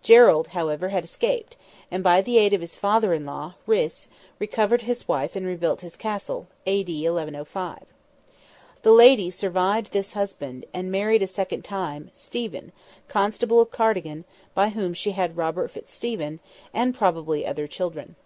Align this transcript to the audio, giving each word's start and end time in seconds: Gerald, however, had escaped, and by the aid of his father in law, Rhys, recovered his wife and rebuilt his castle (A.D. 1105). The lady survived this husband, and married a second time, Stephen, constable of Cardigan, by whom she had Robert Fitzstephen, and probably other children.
Gerald, 0.00 0.46
however, 0.56 0.88
had 0.88 1.04
escaped, 1.04 1.58
and 1.90 2.02
by 2.02 2.22
the 2.22 2.38
aid 2.38 2.54
of 2.54 2.62
his 2.62 2.74
father 2.74 3.12
in 3.12 3.26
law, 3.26 3.52
Rhys, 3.66 4.08
recovered 4.38 4.80
his 4.80 5.06
wife 5.06 5.36
and 5.36 5.44
rebuilt 5.44 5.82
his 5.82 5.94
castle 5.94 6.46
(A.D. 6.64 6.90
1105). 7.02 7.82
The 8.80 8.92
lady 8.92 9.30
survived 9.30 9.92
this 9.92 10.14
husband, 10.14 10.64
and 10.72 10.90
married 10.90 11.20
a 11.22 11.26
second 11.26 11.64
time, 11.66 12.10
Stephen, 12.14 12.72
constable 13.08 13.60
of 13.60 13.70
Cardigan, 13.70 14.24
by 14.54 14.70
whom 14.70 14.94
she 14.94 15.10
had 15.10 15.36
Robert 15.36 15.70
Fitzstephen, 15.70 16.40
and 16.72 16.94
probably 16.94 17.44
other 17.44 17.66
children. 17.66 18.16